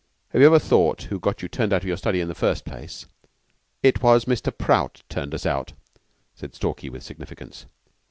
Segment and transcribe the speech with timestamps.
[0.29, 2.65] Have you ever thought who got you turned out of your study in the first
[2.65, 3.05] place?"
[3.83, 4.51] "It was Mr.
[4.51, 5.73] Prout turned us out,"
[6.33, 7.67] said Stalky, with significance.